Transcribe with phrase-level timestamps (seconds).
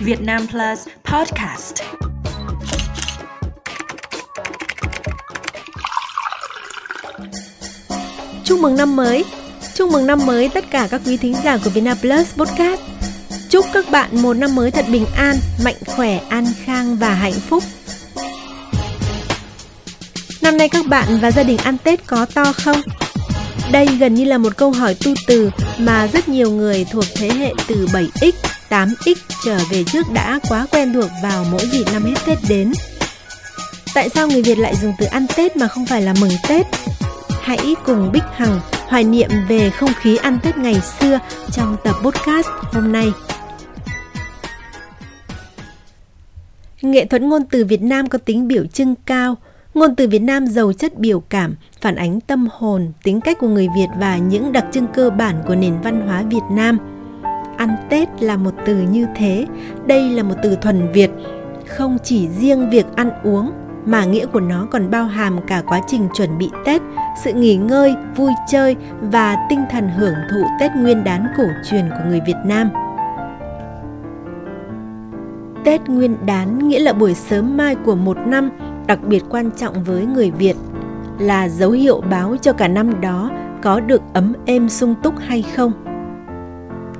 [0.00, 1.74] Việt Nam Plus Podcast.
[8.44, 9.24] Chúc mừng năm mới!
[9.74, 12.80] Chúc mừng năm mới tất cả các quý thính giả của Vietnam Plus Podcast.
[13.50, 17.32] Chúc các bạn một năm mới thật bình an, mạnh khỏe, an khang và hạnh
[17.32, 17.64] phúc.
[20.42, 22.80] Năm nay các bạn và gia đình ăn Tết có to không?
[23.72, 27.30] Đây gần như là một câu hỏi tu từ mà rất nhiều người thuộc thế
[27.30, 28.32] hệ từ 7X,
[28.70, 29.14] 8X
[29.44, 32.72] trở về trước đã quá quen thuộc vào mỗi dịp năm hết Tết đến.
[33.94, 36.66] Tại sao người Việt lại dùng từ ăn Tết mà không phải là mừng Tết?
[37.42, 41.18] Hãy cùng Bích Hằng hoài niệm về không khí ăn Tết ngày xưa
[41.52, 43.12] trong tập podcast hôm nay.
[46.82, 49.36] Nghệ thuật ngôn từ Việt Nam có tính biểu trưng cao,
[49.74, 53.48] ngôn từ Việt Nam giàu chất biểu cảm, phản ánh tâm hồn, tính cách của
[53.48, 56.95] người Việt và những đặc trưng cơ bản của nền văn hóa Việt Nam.
[57.56, 59.46] Ăn Tết là một từ như thế,
[59.86, 61.10] đây là một từ thuần Việt,
[61.66, 63.52] không chỉ riêng việc ăn uống
[63.86, 66.82] mà nghĩa của nó còn bao hàm cả quá trình chuẩn bị Tết,
[67.24, 71.88] sự nghỉ ngơi, vui chơi và tinh thần hưởng thụ Tết Nguyên đán cổ truyền
[71.90, 72.70] của người Việt Nam.
[75.64, 78.50] Tết Nguyên đán nghĩa là buổi sớm mai của một năm,
[78.86, 80.56] đặc biệt quan trọng với người Việt,
[81.18, 83.30] là dấu hiệu báo cho cả năm đó
[83.62, 85.72] có được ấm êm sung túc hay không.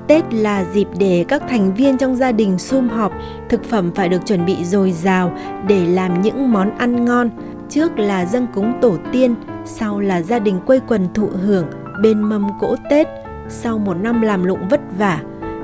[0.08, 3.12] Tết là dịp để các thành viên trong gia đình sum họp,
[3.48, 5.32] thực phẩm phải được chuẩn bị dồi dào
[5.68, 7.30] để làm những món ăn ngon.
[7.68, 11.66] Trước là dâng cúng tổ tiên, sau là gia đình quây quần thụ hưởng
[12.02, 13.06] bên mâm cỗ Tết
[13.48, 15.20] sau một năm làm lụng vất vả,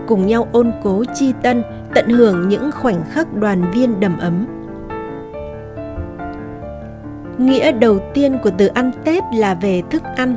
[0.06, 1.62] cùng nhau ôn cố chi tân,
[1.94, 4.46] tận hưởng những khoảnh khắc đoàn viên đầm ấm.
[7.38, 10.36] Nghĩa đầu tiên của từ ăn Tết là về thức ăn.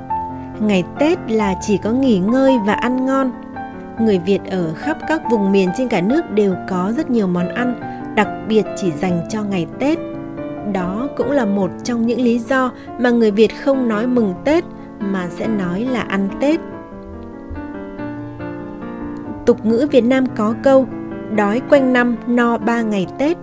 [0.59, 3.31] Ngày Tết là chỉ có nghỉ ngơi và ăn ngon.
[3.99, 7.49] Người Việt ở khắp các vùng miền trên cả nước đều có rất nhiều món
[7.49, 7.75] ăn,
[8.15, 9.97] đặc biệt chỉ dành cho ngày Tết.
[10.73, 14.63] Đó cũng là một trong những lý do mà người Việt không nói mừng Tết
[14.99, 16.59] mà sẽ nói là ăn Tết.
[19.45, 20.87] Tục ngữ Việt Nam có câu
[21.35, 23.37] đói quanh năm no ba ngày Tết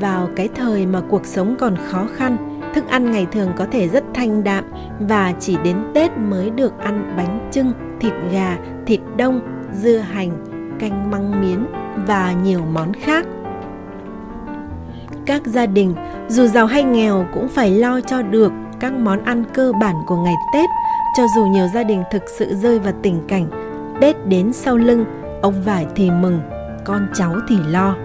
[0.00, 3.88] vào cái thời mà cuộc sống còn khó khăn thức ăn ngày thường có thể
[3.88, 4.64] rất thanh đạm
[5.00, 9.40] và chỉ đến tết mới được ăn bánh trưng thịt gà thịt đông
[9.72, 10.30] dưa hành
[10.78, 11.66] canh măng miến
[12.06, 13.26] và nhiều món khác
[15.26, 15.94] các gia đình
[16.28, 20.16] dù giàu hay nghèo cũng phải lo cho được các món ăn cơ bản của
[20.16, 20.70] ngày tết
[21.16, 23.46] cho dù nhiều gia đình thực sự rơi vào tình cảnh
[24.00, 25.04] tết đến sau lưng
[25.42, 26.40] ông vải thì mừng
[26.84, 27.96] con cháu thì lo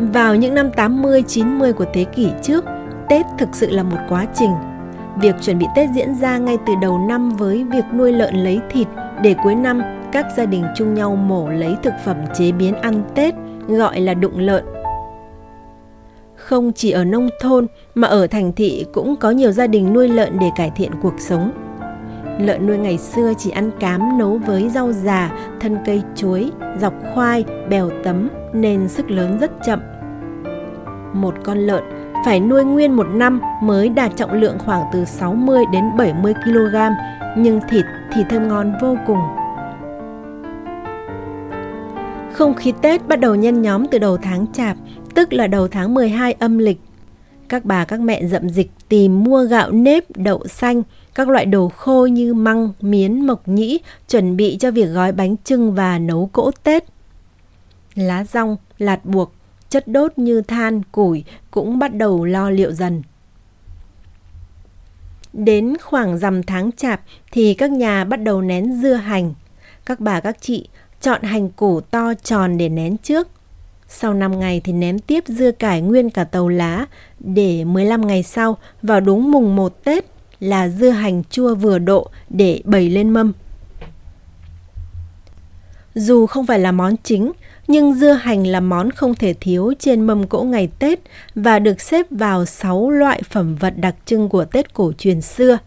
[0.00, 2.64] vào những năm 80, 90 của thế kỷ trước,
[3.08, 4.50] Tết thực sự là một quá trình.
[5.16, 8.60] Việc chuẩn bị Tết diễn ra ngay từ đầu năm với việc nuôi lợn lấy
[8.70, 8.88] thịt
[9.22, 9.82] để cuối năm
[10.12, 13.34] các gia đình chung nhau mổ lấy thực phẩm chế biến ăn Tết
[13.68, 14.64] gọi là đụng lợn.
[16.36, 20.08] Không chỉ ở nông thôn mà ở thành thị cũng có nhiều gia đình nuôi
[20.08, 21.52] lợn để cải thiện cuộc sống.
[22.38, 26.50] Lợn nuôi ngày xưa chỉ ăn cám nấu với rau già, thân cây chuối,
[26.80, 29.80] dọc khoai, bèo tấm nên sức lớn rất chậm.
[31.12, 31.82] Một con lợn
[32.24, 36.76] phải nuôi nguyên một năm mới đạt trọng lượng khoảng từ 60 đến 70 kg,
[37.36, 39.18] nhưng thịt thì thơm ngon vô cùng.
[42.32, 44.76] Không khí Tết bắt đầu nhân nhóm từ đầu tháng Chạp,
[45.14, 46.80] tức là đầu tháng 12 âm lịch.
[47.48, 50.82] Các bà các mẹ dậm dịch tìm mua gạo nếp, đậu xanh,
[51.14, 55.36] các loại đồ khô như măng, miến, mộc nhĩ chuẩn bị cho việc gói bánh
[55.44, 56.84] trưng và nấu cỗ Tết.
[57.94, 59.32] Lá rong, lạt buộc,
[59.70, 63.02] chất đốt như than, củi cũng bắt đầu lo liệu dần.
[65.32, 67.00] Đến khoảng rằm tháng chạp
[67.32, 69.34] thì các nhà bắt đầu nén dưa hành.
[69.86, 70.68] Các bà các chị
[71.00, 73.28] chọn hành củ to tròn để nén trước.
[73.88, 76.86] Sau 5 ngày thì ném tiếp dưa cải nguyên cả tàu lá
[77.20, 80.04] để 15 ngày sau vào đúng mùng 1 Tết
[80.40, 83.32] là dưa hành chua vừa độ để bày lên mâm.
[85.94, 87.32] Dù không phải là món chính,
[87.70, 91.00] nhưng dưa hành là món không thể thiếu trên mâm cỗ ngày Tết
[91.34, 95.58] và được xếp vào 6 loại phẩm vật đặc trưng của Tết cổ truyền xưa.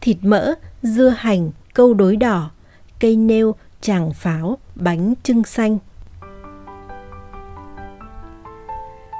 [0.00, 2.50] Thịt mỡ, dưa hành, câu đối đỏ,
[3.00, 5.78] cây nêu, tràng pháo, bánh trưng xanh.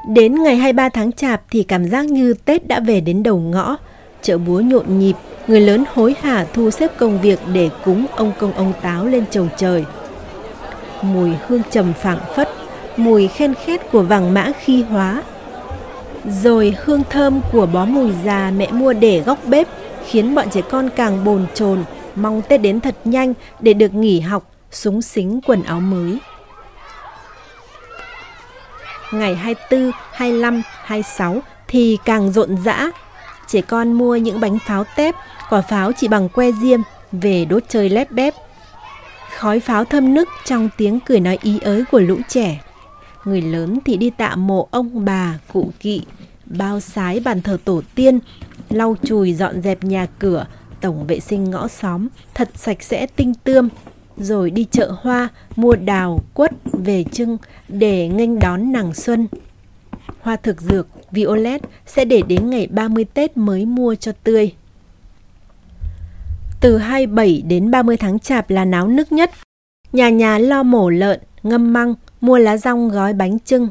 [0.09, 3.77] Đến ngày 23 tháng Chạp thì cảm giác như Tết đã về đến đầu ngõ,
[4.23, 5.15] chợ búa nhộn nhịp,
[5.47, 9.25] người lớn hối hả thu xếp công việc để cúng ông công ông táo lên
[9.31, 9.85] chầu trời.
[11.03, 12.49] Mùi hương trầm phảng phất,
[12.97, 15.23] mùi khen khét của vàng mã khi hóa.
[16.25, 19.69] Rồi hương thơm của bó mùi già mẹ mua để góc bếp
[20.07, 21.85] khiến bọn trẻ con càng bồn chồn,
[22.15, 26.19] mong Tết đến thật nhanh để được nghỉ học, súng xính quần áo mới.
[29.13, 32.91] Ngày 24, 25, 26 thì càng rộn rã.
[33.47, 35.15] Trẻ con mua những bánh pháo tép,
[35.51, 36.81] quả pháo chỉ bằng que diêm
[37.13, 38.35] về đốt chơi lép bép.
[39.39, 42.61] Khói pháo thâm nức trong tiếng cười nói ý ới của lũ trẻ.
[43.25, 46.03] Người lớn thì đi tạ mộ ông bà, cụ kỵ,
[46.47, 48.19] bao sái bàn thờ tổ tiên,
[48.71, 50.47] lau chùi dọn dẹp nhà cửa,
[50.81, 53.69] tổng vệ sinh ngõ xóm, thật sạch sẽ tinh tươm,
[54.17, 57.37] rồi đi chợ hoa, mua đào, quất, về trưng
[57.69, 59.29] để nghênh đón nàng xuân.
[60.21, 64.53] Hoa thực dược, violet sẽ để đến ngày 30 Tết mới mua cho tươi.
[66.61, 69.31] Từ 27 đến 30 tháng chạp là náo nức nhất.
[69.93, 73.69] Nhà nhà lo mổ lợn, ngâm măng, mua lá rong gói bánh trưng.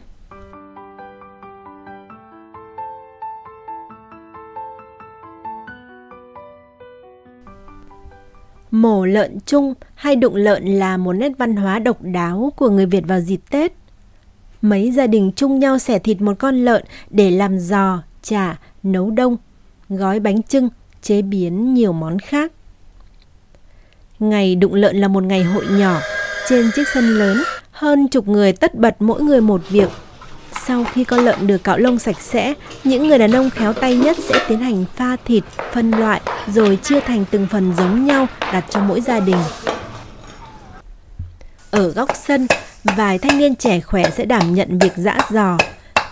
[8.71, 12.85] Mổ lợn chung hay đụng lợn là một nét văn hóa độc đáo của người
[12.85, 13.73] Việt vào dịp Tết.
[14.61, 19.11] Mấy gia đình chung nhau xẻ thịt một con lợn để làm giò, chả, nấu
[19.11, 19.37] đông,
[19.89, 20.69] gói bánh trưng,
[21.01, 22.51] chế biến nhiều món khác.
[24.19, 25.99] Ngày đụng lợn là một ngày hội nhỏ,
[26.49, 29.89] trên chiếc sân lớn, hơn chục người tất bật mỗi người một việc.
[30.67, 32.53] Sau khi con lợn được cạo lông sạch sẽ,
[32.83, 35.43] những người đàn ông khéo tay nhất sẽ tiến hành pha thịt,
[35.73, 39.37] phân loại rồi chia thành từng phần giống nhau đặt cho mỗi gia đình.
[41.71, 42.47] Ở góc sân,
[42.83, 45.57] vài thanh niên trẻ khỏe sẽ đảm nhận việc giã giò.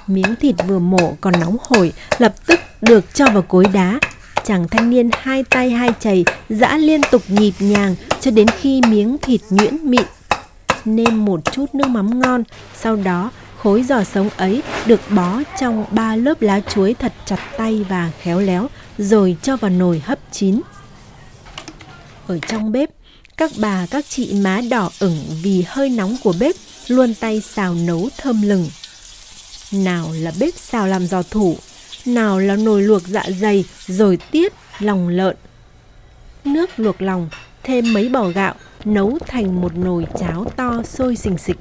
[0.08, 4.00] Miếng thịt vừa mổ còn nóng hổi, lập tức được cho vào cối đá.
[4.46, 8.82] Chàng thanh niên hai tay hai chày giã liên tục nhịp nhàng cho đến khi
[8.90, 10.06] miếng thịt nhuyễn mịn.
[10.86, 12.44] Nêm một chút nước mắm ngon,
[12.76, 17.40] sau đó khối giò sống ấy được bó trong ba lớp lá chuối thật chặt
[17.58, 20.62] tay và khéo léo rồi cho vào nồi hấp chín.
[22.28, 22.90] Ở trong bếp,
[23.38, 26.56] các bà các chị má đỏ ửng vì hơi nóng của bếp
[26.88, 28.70] luôn tay xào nấu thơm lừng.
[29.72, 31.58] Nào là bếp xào làm giò thủ,
[32.08, 35.36] nào là nồi luộc dạ dày rồi tiết lòng lợn.
[36.46, 37.30] Nước luộc lòng,
[37.64, 38.54] thêm mấy bò gạo,
[38.86, 41.58] nấu thành một nồi cháo to sôi xình xịch.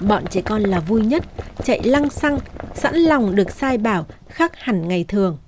[0.00, 1.24] Bọn trẻ con là vui nhất,
[1.64, 2.38] chạy lăng xăng,
[2.74, 5.38] sẵn lòng được sai bảo khác hẳn ngày thường.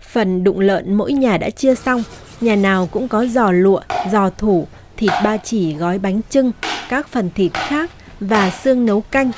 [0.00, 2.02] Phần đụng lợn mỗi nhà đã chia xong,
[2.40, 3.80] nhà nào cũng có giò lụa,
[4.12, 4.66] giò thủ,
[5.04, 6.52] thịt ba chỉ gói bánh trưng,
[6.88, 7.90] các phần thịt khác
[8.20, 9.30] và xương nấu canh,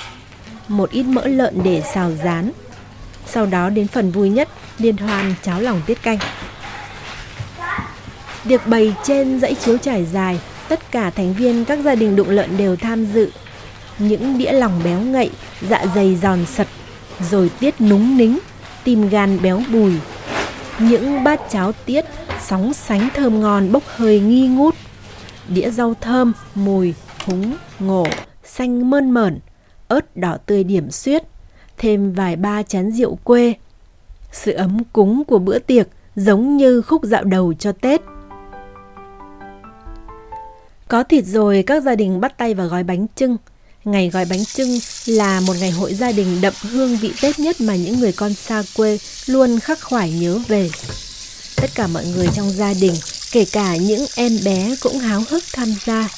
[0.68, 2.50] một ít mỡ lợn để xào rán.
[3.26, 4.48] Sau đó đến phần vui nhất,
[4.78, 6.18] liên hoan cháo lòng tiết canh.
[8.44, 12.30] Được bày trên dãy chiếu trải dài, tất cả thành viên các gia đình đụng
[12.30, 13.30] lợn đều tham dự.
[13.98, 15.30] Những đĩa lòng béo ngậy,
[15.69, 16.66] dạ dày giòn sật,
[17.30, 18.38] rồi tiết núng nính,
[18.84, 19.92] tim gan béo bùi.
[20.78, 22.04] Những bát cháo tiết
[22.46, 24.75] sóng sánh thơm ngon bốc hơi nghi ngút.
[25.48, 26.94] Đĩa rau thơm, mùi,
[27.25, 28.06] húng, ngổ,
[28.44, 29.38] xanh mơn mởn,
[29.88, 31.22] ớt đỏ tươi điểm xuyết,
[31.78, 33.54] thêm vài ba chén rượu quê.
[34.32, 38.00] Sự ấm cúng của bữa tiệc giống như khúc dạo đầu cho Tết.
[40.88, 43.37] Có thịt rồi, các gia đình bắt tay vào gói bánh trưng.
[43.84, 47.60] Ngày gói bánh trưng là một ngày hội gia đình đậm hương vị Tết nhất
[47.60, 50.70] mà những người con xa quê luôn khắc khoải nhớ về.
[51.56, 52.94] Tất cả mọi người trong gia đình,
[53.36, 56.08] kể cả những em bé cũng háo hức tham gia.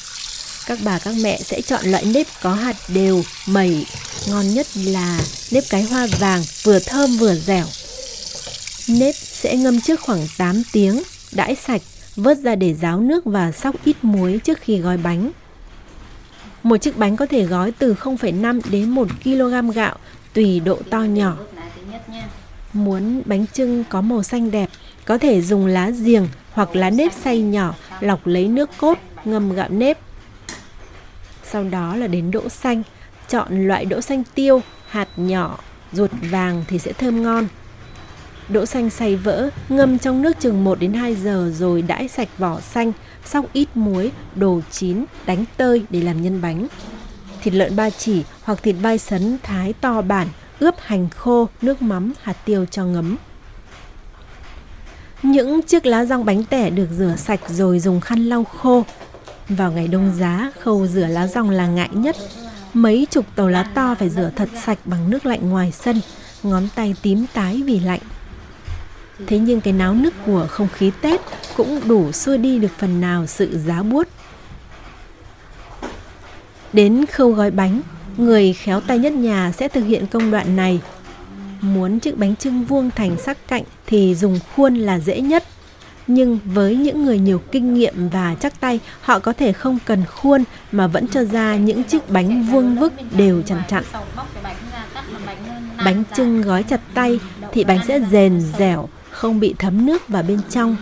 [0.65, 3.85] Các bà các mẹ sẽ chọn loại nếp có hạt đều, mẩy.
[4.27, 5.21] Ngon nhất là
[5.51, 7.65] nếp cái hoa vàng, vừa thơm vừa dẻo.
[8.89, 11.81] Nếp sẽ ngâm trước khoảng 8 tiếng, đãi sạch
[12.15, 15.31] vớt ra để ráo nước và sóc ít muối trước khi gói bánh.
[16.63, 19.95] Một chiếc bánh có thể gói từ 0,5 đến 1 kg gạo
[20.33, 21.37] tùy độ to nhỏ.
[22.73, 24.69] Muốn bánh trưng có màu xanh đẹp,
[25.05, 26.27] có thể dùng lá giềng
[26.59, 29.97] hoặc lá nếp xay nhỏ lọc lấy nước cốt ngâm gạo nếp.
[31.43, 32.83] Sau đó là đến đỗ xanh,
[33.27, 35.59] chọn loại đỗ xanh tiêu, hạt nhỏ,
[35.91, 37.47] ruột vàng thì sẽ thơm ngon.
[38.49, 42.29] Đỗ xanh xay vỡ, ngâm trong nước chừng 1 đến 2 giờ rồi đãi sạch
[42.37, 42.91] vỏ xanh,
[43.25, 46.67] xong ít muối, đồ chín, đánh tơi để làm nhân bánh.
[47.41, 50.27] Thịt lợn ba chỉ hoặc thịt vai sấn thái to bản,
[50.59, 53.17] ướp hành khô, nước mắm, hạt tiêu cho ngấm.
[55.23, 58.85] Những chiếc lá rong bánh tẻ được rửa sạch rồi dùng khăn lau khô.
[59.49, 62.15] Vào ngày đông giá, khâu rửa lá rong là ngại nhất.
[62.73, 66.01] Mấy chục tàu lá to phải rửa thật sạch bằng nước lạnh ngoài sân,
[66.43, 67.99] ngón tay tím tái vì lạnh.
[69.27, 71.21] Thế nhưng cái náo nức của không khí Tết
[71.57, 74.07] cũng đủ xua đi được phần nào sự giá buốt.
[76.73, 77.81] Đến khâu gói bánh,
[78.17, 80.81] người khéo tay nhất nhà sẽ thực hiện công đoạn này.
[81.61, 85.43] Muốn chiếc bánh trưng vuông thành sắc cạnh thì dùng khuôn là dễ nhất.
[86.07, 90.05] Nhưng với những người nhiều kinh nghiệm và chắc tay, họ có thể không cần
[90.05, 93.83] khuôn mà vẫn cho ra những chiếc bánh vuông vức đều chằn chặn.
[95.85, 97.19] Bánh trưng gói chặt tay
[97.51, 100.75] thì bánh sẽ rền dẻo, không bị thấm nước vào bên trong.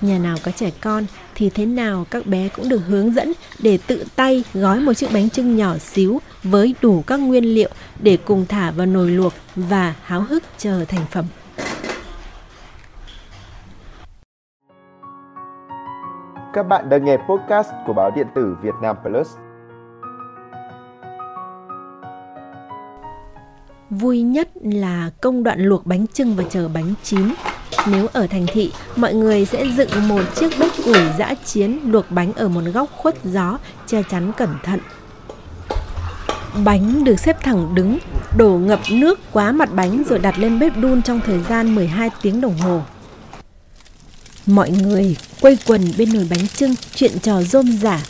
[0.00, 3.78] Nhà nào có trẻ con thì thế nào các bé cũng được hướng dẫn để
[3.86, 7.70] tự tay gói một chiếc bánh trưng nhỏ xíu với đủ các nguyên liệu
[8.02, 11.24] để cùng thả vào nồi luộc và háo hức chờ thành phẩm.
[16.54, 19.28] Các bạn đang nghe podcast của báo điện tử Việt Nam Plus.
[23.90, 27.28] Vui nhất là công đoạn luộc bánh trưng và chờ bánh chín.
[27.86, 32.10] Nếu ở thành thị, mọi người sẽ dựng một chiếc bếp củi dã chiến luộc
[32.10, 34.80] bánh ở một góc khuất gió, che chắn cẩn thận.
[36.64, 37.98] Bánh được xếp thẳng đứng,
[38.36, 42.10] đổ ngập nước quá mặt bánh rồi đặt lên bếp đun trong thời gian 12
[42.22, 42.82] tiếng đồng hồ.
[44.46, 48.00] Mọi người quây quần bên nồi bánh trưng, chuyện trò rôm rả.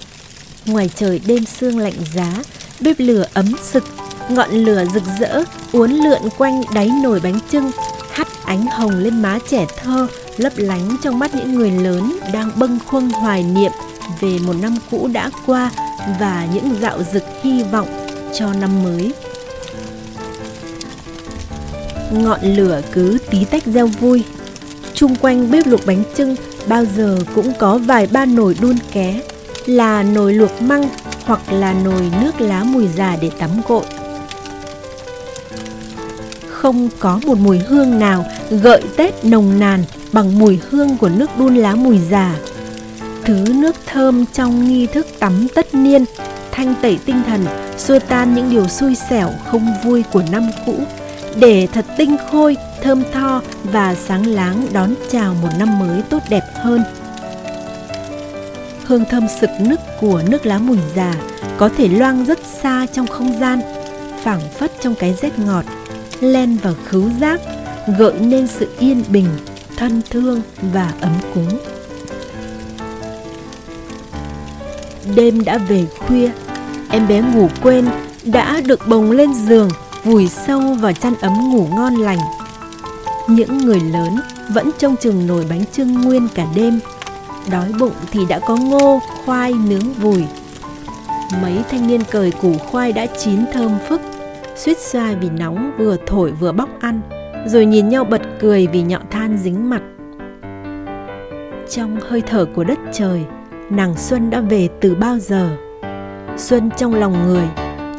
[0.67, 2.33] Ngoài trời đêm sương lạnh giá,
[2.81, 3.85] bếp lửa ấm sực,
[4.31, 5.43] ngọn lửa rực rỡ
[5.73, 7.71] uốn lượn quanh đáy nồi bánh trưng,
[8.13, 12.51] hắt ánh hồng lên má trẻ thơ, lấp lánh trong mắt những người lớn đang
[12.57, 13.73] bâng khuâng hoài niệm
[14.21, 15.71] về một năm cũ đã qua
[16.21, 17.89] và những dạo dực hy vọng
[18.35, 19.13] cho năm mới.
[22.13, 24.25] Ngọn lửa cứ tí tách reo vui,
[24.95, 29.21] chung quanh bếp luộc bánh trưng bao giờ cũng có vài ba nồi đun ké
[29.67, 30.89] là nồi luộc măng
[31.25, 33.85] hoặc là nồi nước lá mùi già để tắm gội
[36.63, 41.31] không có một mùi hương nào gợi tết nồng nàn bằng mùi hương của nước
[41.39, 42.37] đun lá mùi già
[43.25, 46.05] thứ nước thơm trong nghi thức tắm tất niên
[46.53, 47.47] thanh tẩy tinh thần
[47.79, 50.75] xua tan những điều xui xẻo không vui của năm cũ
[51.37, 56.23] để thật tinh khôi thơm tho và sáng láng đón chào một năm mới tốt
[56.29, 56.83] đẹp hơn.
[58.85, 61.15] Hương thơm sực nức của nước lá mùi già
[61.59, 63.61] có thể loang rất xa trong không gian,
[64.23, 65.65] phảng phất trong cái rét ngọt,
[66.23, 67.41] len vào khứu giác,
[67.99, 69.27] gợi nên sự yên bình,
[69.77, 70.41] thân thương
[70.73, 71.59] và ấm cúng.
[75.15, 76.31] Đêm đã về khuya,
[76.91, 77.89] em bé ngủ quên
[78.25, 79.71] đã được bồng lên giường
[80.05, 82.19] vùi sâu vào chăn ấm ngủ ngon lành.
[83.29, 84.17] Những người lớn
[84.49, 86.81] vẫn trông chừng nồi bánh trưng nguyên cả đêm.
[87.51, 90.25] Đói bụng thì đã có ngô khoai nướng vùi.
[91.43, 94.01] Mấy thanh niên cởi củ khoai đã chín thơm phức
[94.65, 97.01] suýt xoa vì nóng, vừa thổi vừa bóc ăn,
[97.47, 99.83] rồi nhìn nhau bật cười vì nhọ than dính mặt.
[101.69, 103.25] Trong hơi thở của đất trời,
[103.71, 105.57] nàng xuân đã về từ bao giờ?
[106.37, 107.45] Xuân trong lòng người,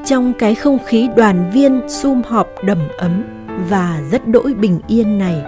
[0.05, 3.23] trong cái không khí đoàn viên sum họp đầm ấm
[3.69, 5.43] và rất đỗi bình yên này.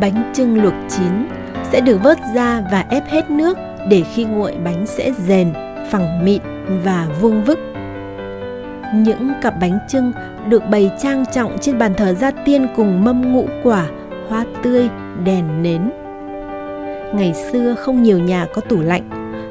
[0.00, 1.41] Bánh trưng luộc chín
[1.72, 5.52] sẽ được vớt ra và ép hết nước để khi nguội bánh sẽ rền,
[5.90, 6.42] phẳng mịn
[6.84, 7.58] và vuông vức.
[8.94, 10.12] Những cặp bánh trưng
[10.48, 13.88] được bày trang trọng trên bàn thờ gia tiên cùng mâm ngũ quả,
[14.28, 14.88] hoa tươi,
[15.24, 15.90] đèn nến.
[17.14, 19.08] Ngày xưa không nhiều nhà có tủ lạnh,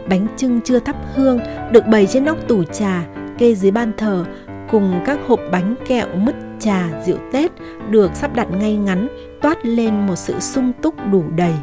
[0.09, 1.39] bánh trưng chưa thắp hương
[1.71, 3.03] được bày trên nóc tủ trà,
[3.37, 4.25] kê dưới ban thờ
[4.69, 7.51] cùng các hộp bánh kẹo mứt trà, rượu tết
[7.89, 9.07] được sắp đặt ngay ngắn,
[9.41, 11.53] toát lên một sự sung túc đủ đầy.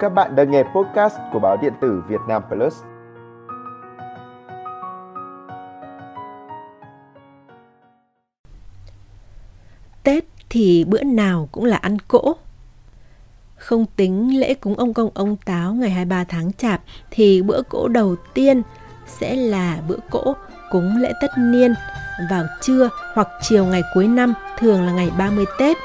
[0.00, 2.82] Các bạn đang nghe podcast của báo điện tử Việt Nam Plus.
[10.02, 12.36] Tết thì bữa nào cũng là ăn cỗ.
[13.56, 17.88] Không tính lễ cúng ông công ông táo ngày 23 tháng chạp thì bữa cỗ
[17.88, 18.62] đầu tiên
[19.06, 20.34] sẽ là bữa cỗ
[20.70, 21.74] cúng lễ tất niên
[22.30, 25.76] vào trưa hoặc chiều ngày cuối năm, thường là ngày 30 Tết.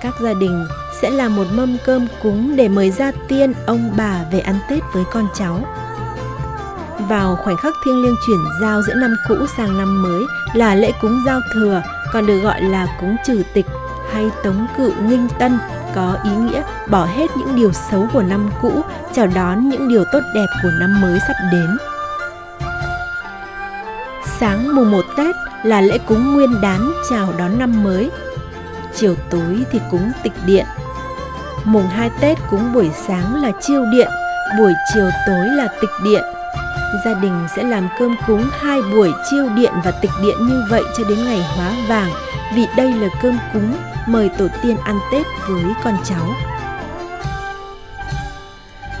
[0.00, 0.66] Các gia đình
[1.00, 4.82] sẽ làm một mâm cơm cúng để mời gia tiên, ông bà về ăn Tết
[4.92, 5.60] với con cháu.
[7.08, 10.92] Vào khoảnh khắc thiêng liêng chuyển giao giữa năm cũ sang năm mới là lễ
[11.00, 13.66] cúng giao thừa, còn được gọi là cúng trừ tịch
[14.12, 15.58] hay tống cự nghinh tân,
[15.94, 18.82] có ý nghĩa bỏ hết những điều xấu của năm cũ,
[19.14, 21.76] chào đón những điều tốt đẹp của năm mới sắp đến
[24.40, 28.10] sáng mùng 1 Tết là lễ cúng nguyên đán chào đón năm mới
[29.00, 30.66] chiều tối thì cúng tịch điện.
[31.64, 34.08] Mùng 2 Tết cúng buổi sáng là chiêu điện,
[34.58, 36.22] buổi chiều tối là tịch điện.
[37.04, 40.82] Gia đình sẽ làm cơm cúng hai buổi chiêu điện và tịch điện như vậy
[40.96, 42.10] cho đến ngày hóa vàng,
[42.54, 43.76] vì đây là cơm cúng,
[44.06, 46.34] mời tổ tiên ăn Tết với con cháu.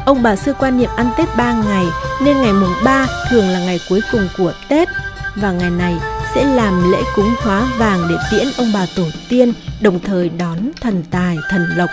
[0.06, 1.86] Ông bà xưa quan niệm ăn Tết 3 ngày,
[2.24, 4.88] nên ngày mùng 3 thường là ngày cuối cùng của Tết.
[5.36, 5.96] Và ngày này
[6.34, 10.56] sẽ làm lễ cúng hóa vàng để tiễn ông bà tổ tiên, đồng thời đón
[10.80, 11.90] thần tài, thần lộc.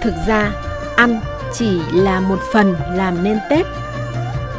[0.00, 0.50] Thực ra,
[0.96, 1.20] ăn
[1.52, 3.66] chỉ là một phần làm nên Tết.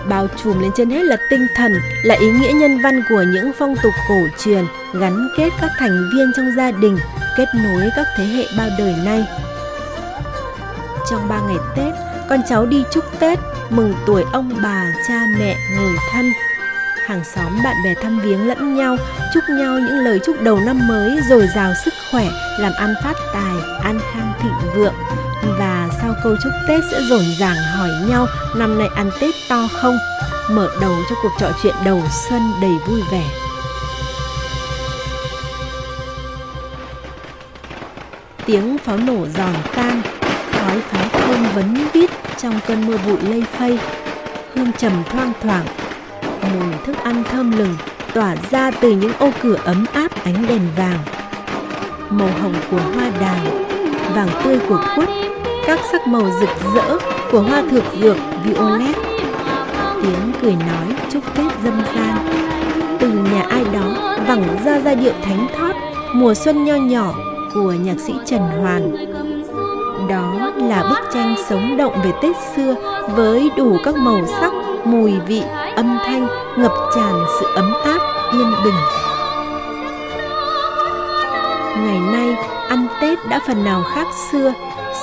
[0.09, 1.73] Bao trùm lên trên hết là tinh thần,
[2.03, 6.09] là ý nghĩa nhân văn của những phong tục cổ truyền gắn kết các thành
[6.13, 6.97] viên trong gia đình,
[7.37, 9.25] kết nối các thế hệ bao đời nay.
[11.09, 15.55] Trong ba ngày Tết, con cháu đi chúc Tết, mừng tuổi ông bà, cha mẹ,
[15.75, 16.25] người thân.
[17.05, 18.97] Hàng xóm bạn bè thăm viếng lẫn nhau,
[19.33, 22.27] chúc nhau những lời chúc đầu năm mới dồi dào sức khỏe,
[22.59, 24.93] làm ăn phát tài, an khang thịnh vượng.
[25.59, 29.67] Và sau câu chúc Tết sẽ rộn ràng hỏi nhau năm nay ăn Tết to
[29.73, 29.97] không,
[30.51, 33.23] mở đầu cho cuộc trò chuyện đầu xuân đầy vui vẻ.
[38.45, 40.01] Tiếng pháo nổ giòn tan,
[40.81, 43.79] khói pháo thơm vấn vít trong cơn mưa bụi lây phây.
[44.55, 45.65] Hương trầm thoang thoảng,
[46.41, 47.75] mùi thức ăn thơm lừng
[48.13, 50.99] tỏa ra từ những ô cửa ấm áp ánh đèn vàng.
[52.09, 53.45] Màu hồng của hoa đào,
[54.15, 55.09] vàng tươi của quất,
[55.65, 56.97] các sắc màu rực rỡ
[57.31, 58.95] của hoa thược dược violet.
[60.03, 62.17] Tiếng cười nói chúc tết dâm gian.
[62.99, 65.75] Từ nhà ai đó vẳng ra giai điệu thánh thót
[66.13, 67.15] mùa xuân nho nhỏ
[67.53, 68.91] của nhạc sĩ trần hoàn
[70.09, 72.75] đó là bức tranh sống động về Tết xưa
[73.15, 74.53] với đủ các màu sắc,
[74.85, 75.43] mùi vị,
[75.75, 77.99] âm thanh ngập tràn sự ấm áp,
[78.33, 78.73] yên bình.
[81.77, 82.35] Ngày nay,
[82.69, 84.53] ăn Tết đã phần nào khác xưa,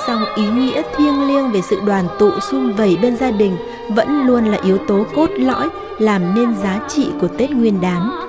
[0.07, 3.57] song ý nghĩa thiêng liêng về sự đoàn tụ sum vầy bên gia đình
[3.89, 5.69] vẫn luôn là yếu tố cốt lõi
[5.99, 8.24] làm nên giá trị của Tết Nguyên đán.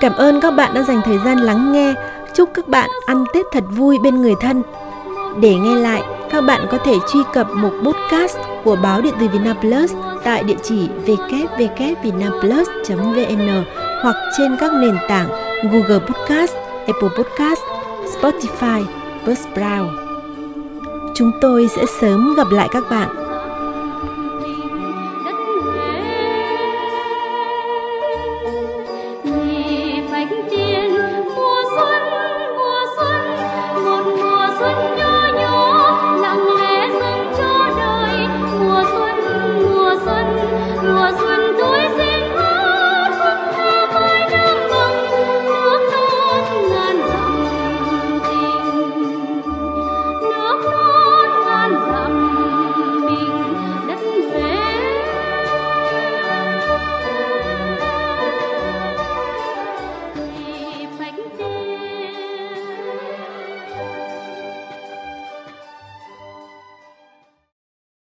[0.00, 1.94] Cảm ơn các bạn đã dành thời gian lắng nghe.
[2.34, 4.62] Chúc các bạn ăn Tết thật vui bên người thân.
[5.40, 9.28] Để nghe lại, các bạn có thể truy cập một podcast của báo điện tử
[9.28, 13.64] Vietnam Plus tại địa chỉ www.vietnamplus.vn
[14.02, 15.28] hoặc trên các nền tảng
[15.72, 16.54] Google Podcast,
[16.86, 17.60] Apple Podcast,
[18.20, 18.84] Spotify,
[19.26, 19.88] Buzzsprout.
[21.14, 23.27] Chúng tôi sẽ sớm gặp lại các bạn